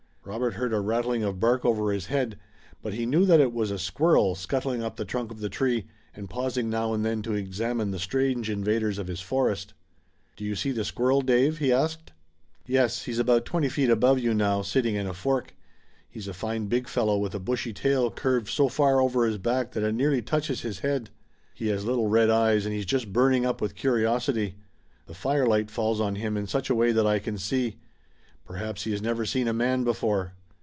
Robert 0.23 0.53
heard 0.53 0.71
a 0.71 0.79
rattling 0.79 1.23
of 1.23 1.39
bark 1.39 1.65
over 1.65 1.91
his 1.91 2.05
head, 2.05 2.37
but 2.83 2.93
he 2.93 3.07
knew 3.07 3.25
that 3.25 3.39
it 3.41 3.51
was 3.51 3.71
a 3.71 3.79
squirrel 3.79 4.33
scuttling 4.35 4.81
up 4.83 4.95
the 4.95 5.03
trunk 5.03 5.31
of 5.31 5.39
the 5.39 5.49
tree, 5.49 5.87
and 6.13 6.29
pausing 6.29 6.69
now 6.69 6.93
and 6.93 7.03
then 7.03 7.23
to 7.23 7.33
examine 7.33 7.89
the 7.89 7.97
strange 7.99 8.47
invaders 8.47 8.99
of 8.99 9.07
his 9.07 9.19
forest. 9.19 9.73
"Do 10.37 10.45
you 10.45 10.55
see 10.55 10.71
the 10.71 10.85
squirrel, 10.85 11.21
Dave?" 11.21 11.57
he 11.57 11.73
asked. 11.73 12.13
"Yes, 12.67 13.05
he's 13.05 13.17
about 13.17 13.45
twenty 13.45 13.67
feet 13.67 13.89
above 13.89 14.19
you 14.19 14.33
now, 14.35 14.61
sitting 14.61 14.93
in 14.93 15.07
a 15.07 15.13
fork. 15.13 15.55
He's 16.07 16.27
a 16.29 16.35
fine 16.35 16.67
big 16.67 16.87
fellow 16.87 17.17
with 17.17 17.33
a 17.33 17.39
bushy 17.39 17.73
tail 17.73 18.11
curved 18.11 18.47
so 18.47 18.69
far 18.69 19.01
over 19.01 19.25
his 19.25 19.39
back 19.39 19.71
that 19.71 19.83
it 19.83 19.95
nearly 19.95 20.21
touches 20.21 20.61
his 20.61 20.79
head. 20.79 21.09
He 21.55 21.67
has 21.69 21.83
little 21.83 22.07
red 22.07 22.29
eyes 22.29 22.63
and 22.65 22.75
he's 22.75 22.85
just 22.85 23.11
burning 23.11 23.43
up 23.43 23.59
with 23.59 23.73
curiosity. 23.75 24.59
The 25.07 25.15
firelight 25.15 25.71
falls 25.71 25.99
on 25.99 26.13
him 26.15 26.37
in 26.37 26.45
such 26.47 26.69
a 26.69 26.75
way 26.75 26.91
that 26.91 27.07
I 27.07 27.17
can 27.19 27.39
see. 27.39 27.79
Perhaps 28.43 28.83
he 28.83 28.91
has 28.91 29.01
never 29.01 29.23
seen 29.23 29.47
a 29.47 29.53
man 29.53 29.85
before. 29.85 30.33